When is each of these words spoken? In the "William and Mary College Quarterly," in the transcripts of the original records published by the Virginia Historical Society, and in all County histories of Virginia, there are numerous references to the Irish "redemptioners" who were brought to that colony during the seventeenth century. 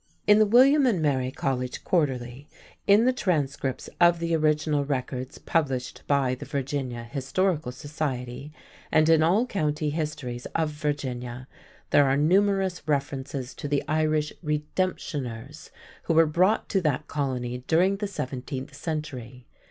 In 0.25 0.39
the 0.39 0.47
"William 0.47 0.87
and 0.87 0.99
Mary 0.99 1.29
College 1.29 1.83
Quarterly," 1.83 2.47
in 2.87 3.05
the 3.05 3.13
transcripts 3.13 3.87
of 3.99 4.17
the 4.17 4.35
original 4.35 4.83
records 4.83 5.37
published 5.37 6.01
by 6.07 6.33
the 6.33 6.43
Virginia 6.45 7.03
Historical 7.03 7.71
Society, 7.71 8.51
and 8.91 9.07
in 9.09 9.21
all 9.21 9.45
County 9.45 9.91
histories 9.91 10.47
of 10.55 10.71
Virginia, 10.71 11.47
there 11.91 12.07
are 12.07 12.17
numerous 12.17 12.81
references 12.87 13.53
to 13.53 13.67
the 13.67 13.83
Irish 13.87 14.33
"redemptioners" 14.43 15.69
who 16.05 16.15
were 16.15 16.25
brought 16.25 16.67
to 16.69 16.81
that 16.81 17.05
colony 17.05 17.63
during 17.67 17.97
the 17.97 18.07
seventeenth 18.07 18.73
century. 18.73 19.45